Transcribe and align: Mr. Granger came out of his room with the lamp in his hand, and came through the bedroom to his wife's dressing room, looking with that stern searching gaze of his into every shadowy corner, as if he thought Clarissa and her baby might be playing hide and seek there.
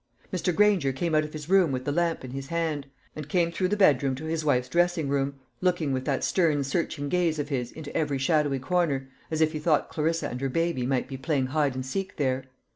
Mr. 0.33 0.55
Granger 0.55 0.91
came 0.91 1.13
out 1.13 1.23
of 1.23 1.31
his 1.33 1.47
room 1.47 1.71
with 1.71 1.85
the 1.85 1.91
lamp 1.91 2.25
in 2.25 2.31
his 2.31 2.47
hand, 2.47 2.87
and 3.15 3.29
came 3.29 3.51
through 3.51 3.67
the 3.67 3.77
bedroom 3.77 4.15
to 4.15 4.25
his 4.25 4.43
wife's 4.43 4.67
dressing 4.67 5.07
room, 5.07 5.35
looking 5.61 5.93
with 5.93 6.05
that 6.05 6.23
stern 6.23 6.63
searching 6.63 7.07
gaze 7.07 7.37
of 7.37 7.49
his 7.49 7.71
into 7.71 7.95
every 7.95 8.17
shadowy 8.17 8.57
corner, 8.57 9.07
as 9.29 9.41
if 9.41 9.51
he 9.51 9.59
thought 9.59 9.89
Clarissa 9.89 10.27
and 10.27 10.41
her 10.41 10.49
baby 10.49 10.87
might 10.87 11.07
be 11.07 11.17
playing 11.17 11.45
hide 11.45 11.75
and 11.75 11.85
seek 11.85 12.15
there. 12.17 12.45